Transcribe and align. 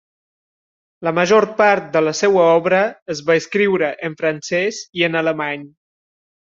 La 1.07 1.11
major 1.17 1.47
part 1.59 1.91
de 1.97 2.03
la 2.07 2.15
seva 2.21 2.47
obra 2.55 2.81
es 3.17 3.23
va 3.29 3.39
escriure 3.45 3.93
en 4.09 4.19
francès 4.25 4.85
i 5.03 5.11
en 5.11 5.25
alemany. 5.25 5.73